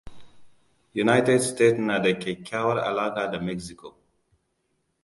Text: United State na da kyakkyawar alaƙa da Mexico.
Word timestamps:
United 1.03 1.39
State 1.49 1.77
na 1.79 1.99
da 1.99 2.19
kyakkyawar 2.19 2.77
alaƙa 2.79 3.27
da 3.31 3.39
Mexico. 3.39 3.97